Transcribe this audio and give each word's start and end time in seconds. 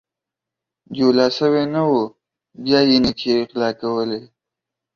جولا 0.95 1.25
سوى 1.37 1.63
نه 1.73 1.81
وو، 1.89 2.01
بيا 2.63 2.79
يې 2.89 2.97
نيچې 3.03 3.33
غلا 3.51 3.69
کولې. 3.81 4.21